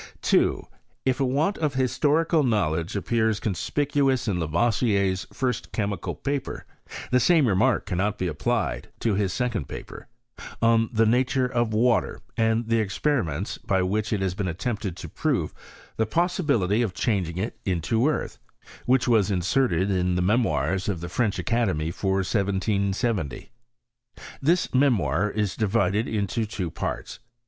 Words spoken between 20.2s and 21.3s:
Memoirs of the